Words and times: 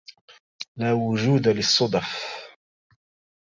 لا 0.77 0.91
وجود 0.93 1.47
للصدف! 1.47 2.21